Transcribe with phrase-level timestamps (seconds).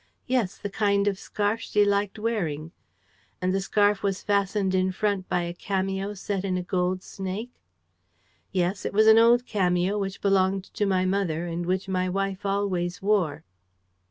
[0.25, 2.71] "Yes, the kind of scarf she liked wearing."
[3.39, 7.61] "And the scarf was fastened in front by a cameo set in a gold snake?"
[8.51, 12.47] "Yes, it was an old cameo which belonged to my mother and which my wife
[12.47, 13.43] always wore."